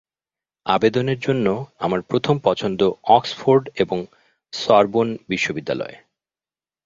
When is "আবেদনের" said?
0.65-1.19